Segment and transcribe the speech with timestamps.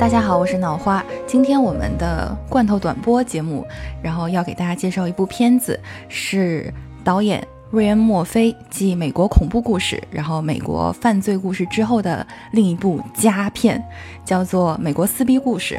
[0.00, 1.04] 大家好，我是脑花。
[1.26, 3.66] 今天我们的罐头短播节目，
[4.02, 5.78] 然后要给大家介绍一部片子，
[6.08, 6.72] 是
[7.04, 13.84] 导演瑞恩·墨菲继美国恐怖故事，然后美国犯罪故事之后的另一部佳片，
[14.24, 15.74] 叫做《美国撕逼故事》。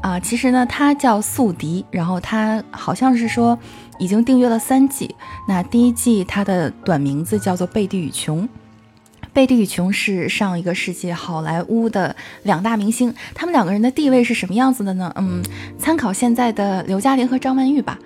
[0.00, 3.58] 啊，其实呢，它叫《宿敌》，然后它好像是说
[3.98, 5.14] 已经订阅了三季。
[5.46, 8.44] 那第一季它的短名字叫做《贝蒂与琼》。
[9.32, 15.12] 贝蒂与琼是上一个世纪好莱坞的两大明星，他们两个人的地位是什么样子的呢？
[15.16, 15.42] 嗯，
[15.78, 17.98] 参考现在的刘嘉玲和张曼玉吧。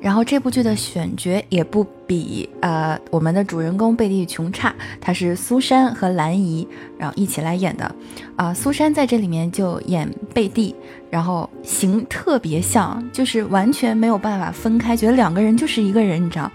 [0.00, 7.92] 然后这部剧的选角也不比呃我们的主人公贝蒂与琼差，她是苏珊和兰姨，然后一起来演的。
[8.36, 10.72] 啊，苏珊在这里面就演贝蒂，
[11.10, 16.48] 然后型特别像，就是完全没有办法分开，觉得两个人就是一个人，你知道。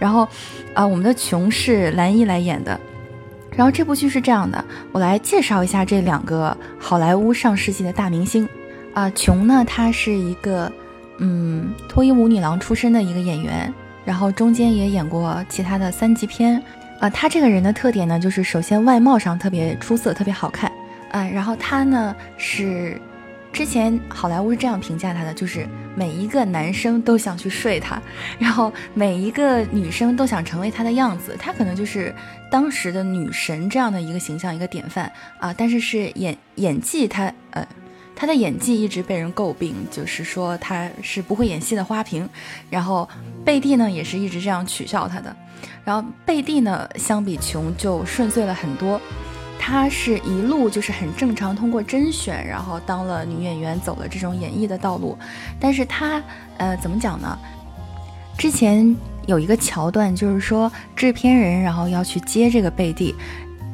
[0.00, 0.26] 然后
[0.74, 2.78] 啊，我们的琼是兰姨来演的。
[3.58, 8.48] 然后这部剧是这样的，我来介绍一下这两个好莱坞上世纪的大明星。
[8.94, 10.70] 啊，琼呢，她是一个。
[11.20, 16.62] 嗯，脱衣舞女郎出身的一个演员，然后中间也演过其他的三级片。
[17.00, 20.70] 啊，她这个人的特点呢，就是首先外貌上特别出色，特别好看。
[21.10, 22.96] 啊，然后她呢是，
[23.52, 28.00] 之前好莱坞是这样评价她的，就是每一个男生都想去睡她，
[28.38, 31.36] 然后每一个女生都想成为她的样子。
[31.38, 32.14] 她可能就是
[32.50, 35.54] 当时的女神这样的一个形象，一个典范啊。
[35.56, 37.66] 但是是演演技，她呃。
[38.20, 42.28] 他的演技一直被人诟病，就是说他是不会演戏的花瓶。
[42.68, 43.08] 然后
[43.44, 45.36] 贝蒂呢，也是一直这样取笑他的。
[45.84, 49.00] 然后贝蒂呢，相比琼就顺遂了很多。
[49.58, 55.18] 她是一路就是很正常，通过甄选，然后当了女演员，走了这种演艺的道路。
[55.58, 56.22] 但是她，
[56.56, 57.38] 呃，怎么讲呢？
[58.36, 58.94] 之前
[59.26, 63.14] 有一个桥段，就是说制片人然后要去接这个贝蒂，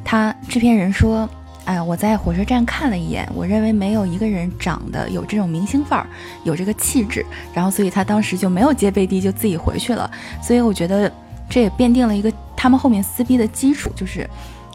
[0.03, 1.29] 他制片人说。
[1.65, 6.05] 哎，我在火车站看了一眼，我认为没有一个人长得有这种明星范儿，
[6.43, 10.07] 有这个气质，然后所以他当时就没有接贝蒂，就自己回去了。
[10.43, 11.11] 所以我觉得
[11.49, 14.29] 这也奠定了一个他们后面撕逼的基础，就是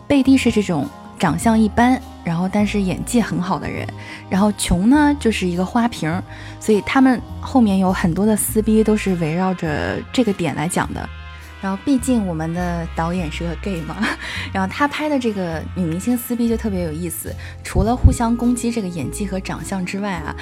[0.09, 0.85] 贝蒂是这种
[1.21, 3.87] 长相一般，然后但是演技很好的人，
[4.31, 6.11] 然后琼呢就是一个花瓶，
[6.59, 11.07] 所以他们后面有很多的撕逼都是围绕着这个点来讲的。
[11.61, 13.99] 然后，毕竟我们的导演是个 gay 嘛，
[14.51, 17.31] 然后他拍的这个女明星撕逼就特别有意思。
[17.63, 20.35] 除了互相攻击这个演技和长相之外啊，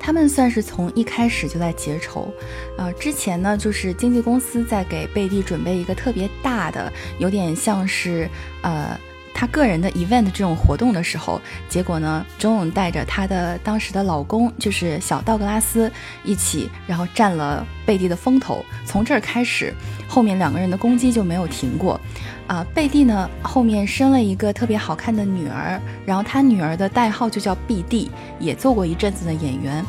[0.00, 2.32] 他们算是从一开始就在结仇。
[2.78, 8.26] 呃，之前呢，就是经纪公司在给贝蒂准备一个特别大的，有点像是
[8.62, 8.98] 呃。
[9.34, 15.90] 她个人的 event 这种活动的时候，结果呢，周勇带着她的当时的老公，就是小道格拉斯
[16.24, 18.64] 一起，然后占了贝蒂的风头。
[18.84, 19.74] 从这儿开始，
[20.08, 22.00] 后面两个人的攻击就没有停过。
[22.46, 29.84] 啊，贝蒂呢后面生了一个特别好看的女儿，然后她女儿的代号就叫 BD，也做过一阵子的演员。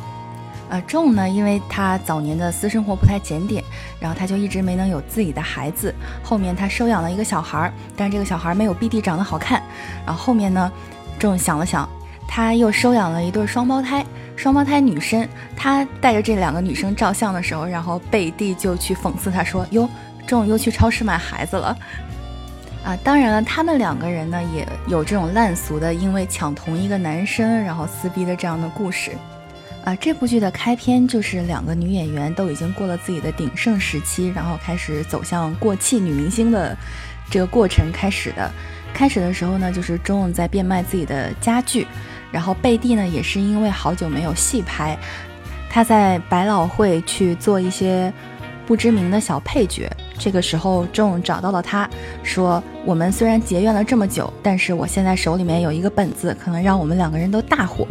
[0.69, 3.63] 呃，仲呢，因为他早年的私生活不太检点，
[3.99, 5.93] 然后他就一直没能有自己的孩子。
[6.23, 9.61] 后面他收养了一个小孩儿，但是这个小孩没有 BD 长得好看。
[10.05, 10.71] 然后后面呢，
[11.19, 11.87] 仲想了想，
[12.27, 14.03] 他又收养了一对双胞胎，
[14.35, 15.27] 双胞胎女生。
[15.55, 19.87] 他带着这两个女生照相的时候，然后贝蒂就去讽刺他说：“哟，
[20.25, 21.77] 仲又去超市买孩子了。”
[22.83, 29.11] 啊，当然了，他们两个人呢也有这种烂俗的，因为抢同一个男生然后撕逼的这样的故事。
[29.83, 36.75] 啊，这部剧的开篇就是两个女演员都已经过了自己的鼎盛时期，然后开始走向过气女明星的
[37.29, 38.49] 这个过程开始的。
[38.93, 41.85] 开始的时候呢，就是钟勇在变卖自己的家具，
[42.31, 44.97] 然后贝蒂呢也是因为好久没有戏拍，
[45.69, 48.13] 她在百老汇去做一些
[48.65, 49.91] 不知名的小配角。
[50.17, 51.89] 这个时候，钟勇找到了她，
[52.23, 57.85] 说：“我们虽然结怨了这么久，但是我现在手里面有一个本子，可能让我们两个人都大火。”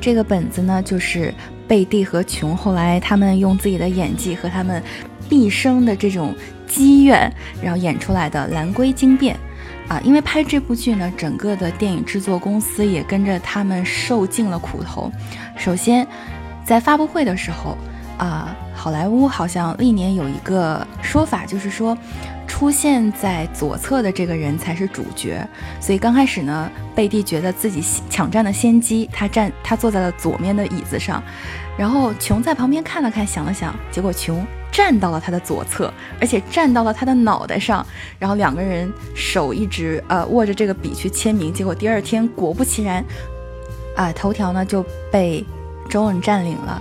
[0.00, 1.32] 这个本子呢，就是
[1.66, 4.82] 贝蒂和琼后来他们用自己的演技和他们
[5.28, 6.34] 毕生的这种
[6.66, 7.32] 积怨，
[7.62, 9.36] 然后演出来的《蓝龟惊变》
[9.92, 10.00] 啊。
[10.04, 15.10] 因为拍这部剧呢，整个的电影制作公司也跟着他们受尽了苦头。
[15.56, 16.06] 首先，
[16.64, 17.76] 在发布会的时候
[18.18, 21.96] 啊，好莱坞好像历年有一个说法，就是说。
[22.56, 25.46] 出现在左侧的这个人才是主角，
[25.78, 31.22] 所以刚开始呢，贝蒂觉得自己抢占了先机，他站他坐在了左面的椅子上，
[31.76, 34.42] 然后琼在旁边看了看，想了想，结果琼
[34.72, 37.86] 站到了他的左侧，而且站到了他的脑袋上，
[38.18, 43.04] 然后两个人手一直呃握着这个笔去签名，结果第二天果不其然，
[43.94, 44.82] 啊头条呢就
[45.12, 45.44] 被
[45.90, 46.80] 周恩占领了，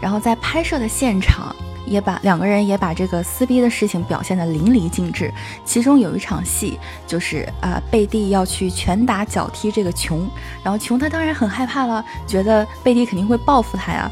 [0.00, 1.56] 然后在拍摄的现场。
[1.88, 5.32] 也把两个人也把这个撕逼的事情表现得淋漓尽致。
[5.64, 10.28] 其中有一场戏，就是啊，贝蒂要去拳打脚踢这个琼，
[10.62, 14.10] 然后琼他当然很害怕了，觉得贝蒂肯定会报复他呀。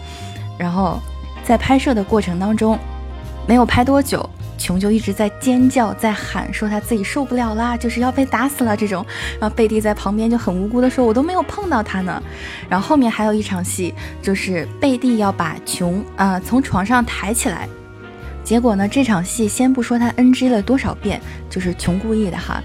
[0.59, 0.99] 然后
[1.45, 2.79] 在拍摄的过程当中，
[3.47, 4.29] 没有拍多久。
[4.59, 9.05] 琼就一直在尖叫，在喊，说他自己受不了啦，就是要被打死了这种。
[9.39, 12.23] 然后贝蒂在旁边就很无辜的说：“我都没有碰到他呢。”
[12.69, 17.69] 然后后面还有一场戏，就是贝蒂要把琼啊从床上抬起来，
[18.43, 21.21] 结果呢，这场戏先不说他 NG 了多少遍，
[21.51, 22.63] 就是琼故意的哈。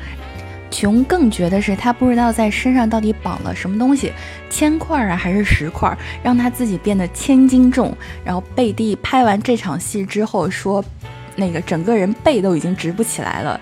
[0.69, 4.13] 琼更觉得是他不知道在身上到底绑了什么东西，
[4.49, 7.95] 铅块啊还是石块，让他自己变得千斤重。
[8.23, 10.83] 然后贝蒂拍完这场戏之后说。
[11.35, 13.59] 那个整个人背都已经直不起来了。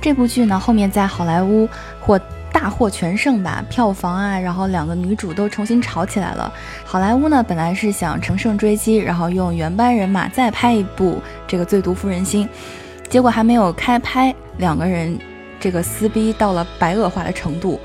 [0.00, 1.68] 这部剧呢，后面在好莱坞
[2.00, 2.20] 获
[2.52, 6.52] 大获全胜吧，票房啊，然后两个女主都重新炒起来了。
[6.84, 12.46] 好莱坞呢，本来是想乘胜追击，然后用原班人马再拍一部这个《最毒妇人心》，
[13.08, 15.16] 结果还没有开拍，两个人
[15.60, 17.78] 这个撕逼到了白恶化的程度，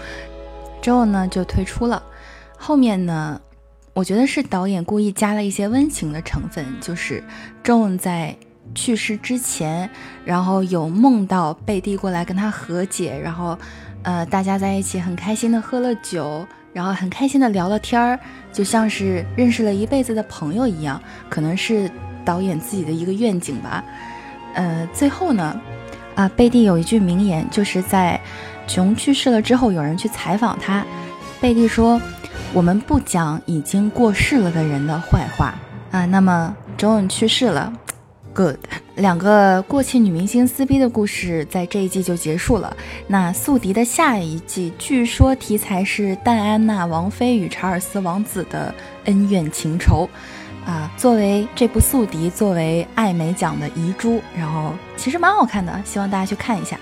[0.82, 2.02] 之后呢就退出了。
[2.58, 3.40] 后面呢，
[3.94, 7.24] 我觉得是导演故意加了一些温情的成分，就是
[7.64, 8.36] 周恩在。
[8.76, 9.90] 去世之前，
[10.24, 13.58] 然后有梦到贝蒂过来跟他和解，然后，
[14.04, 18.20] 呃，大家在一起很开心的喝了酒，然后很开心的聊了天儿，
[18.54, 21.90] 就像是认识了一辈子的朋友一样，可能是
[22.24, 23.84] 导演自己的一个愿景吧。
[24.54, 25.60] 呃，最后呢，
[26.16, 28.20] 啊，贝蒂有一句名言，就是在
[28.68, 30.86] 琼去世了之后，有人去采访他，
[31.40, 32.00] 贝蒂说
[32.54, 35.54] ：“我们不讲已经过世了的人的坏话
[35.92, 37.72] 啊。”那么，周恩去世了。
[38.38, 38.58] Good，
[38.98, 42.78] 两个过气女明星撕逼的故事在这一季就结束了。
[43.08, 48.72] 那《宿敌》的下一季，据说题材是戴安娜王妃与查尔斯王子的
[49.06, 50.08] 恩怨情仇，
[50.68, 56.78] 啊，作为这部《宿敌》作为艾美奖的遗珠，然后其实蛮好看的，希望大家去看一下。